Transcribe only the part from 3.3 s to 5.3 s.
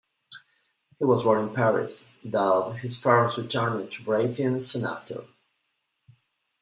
returned to Britain soon after.